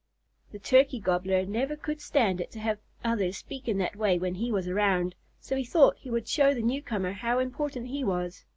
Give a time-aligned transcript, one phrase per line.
[0.51, 4.33] The Turkey Gobbler never could stand it to have others speak in that way when
[4.33, 8.43] he was around, so he thought he would show the newcomer how important he was.